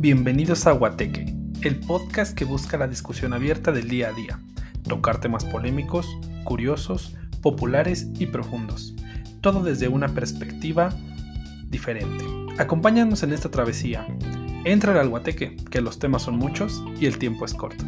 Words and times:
Bienvenidos 0.00 0.66
a 0.66 0.72
Guateque, 0.72 1.34
el 1.60 1.78
podcast 1.78 2.34
que 2.34 2.46
busca 2.46 2.78
la 2.78 2.88
discusión 2.88 3.34
abierta 3.34 3.70
del 3.70 3.86
día 3.86 4.08
a 4.08 4.12
día, 4.12 4.40
tocar 4.88 5.20
temas 5.20 5.44
polémicos, 5.44 6.08
curiosos, 6.42 7.14
populares 7.42 8.08
y 8.18 8.24
profundos, 8.24 8.94
todo 9.42 9.62
desde 9.62 9.88
una 9.88 10.08
perspectiva 10.08 10.88
diferente. 11.68 12.24
Acompáñanos 12.56 13.22
en 13.24 13.34
esta 13.34 13.50
travesía. 13.50 14.06
Entra 14.64 14.98
al 14.98 15.10
Guateque, 15.10 15.56
que 15.70 15.82
los 15.82 15.98
temas 15.98 16.22
son 16.22 16.38
muchos 16.38 16.82
y 16.98 17.04
el 17.04 17.18
tiempo 17.18 17.44
es 17.44 17.52
corto. 17.52 17.84